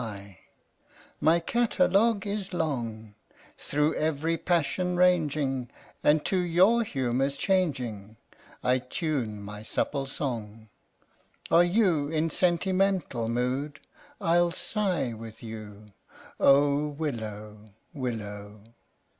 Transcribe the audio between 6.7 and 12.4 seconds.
humours changing I tune my supple song! Are you in